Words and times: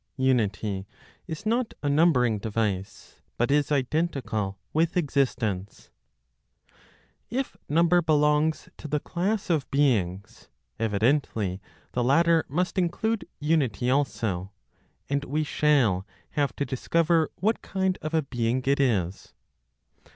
UNITY 0.17 0.87
IS 1.27 1.45
NOT 1.45 1.75
A 1.83 1.87
NUMBERING 1.87 2.39
DEVICE, 2.39 3.21
BUT 3.37 3.51
IS 3.51 3.71
IDENTICAL 3.71 4.57
WITH 4.73 4.97
EXISTENCE. 4.97 5.91
If 7.29 7.55
number 7.69 8.01
belongs 8.01 8.67
to 8.77 8.87
the 8.87 8.99
class 8.99 9.51
of 9.51 9.69
beings, 9.69 10.49
evidently 10.79 11.61
the 11.91 12.03
latter 12.03 12.45
must 12.49 12.79
include 12.79 13.27
unity 13.39 13.91
also; 13.91 14.51
and 15.07 15.23
we 15.25 15.43
shall 15.43 16.07
have 16.31 16.55
to 16.55 16.65
discover 16.65 17.29
what 17.35 17.61
kind 17.61 17.99
of 18.01 18.15
a 18.15 18.23
being 18.23 18.63
it 18.65 18.79
is. 18.79 19.35